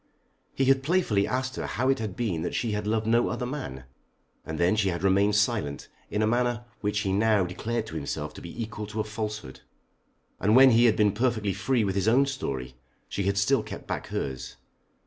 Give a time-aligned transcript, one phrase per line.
[0.55, 3.45] He had playfully asked her how it had been that she had loved no other
[3.45, 3.83] man,
[4.43, 8.33] and then she had remained silent in a manner which he now declared to himself
[8.33, 9.61] to be equal to a falsehood.
[10.39, 12.73] And when he had been perfectly free with his own story,
[13.09, 14.55] she had still kept back hers.